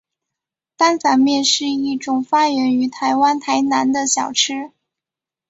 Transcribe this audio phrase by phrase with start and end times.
[0.77, 4.71] 担仔面是一种发源于台湾台南的小吃。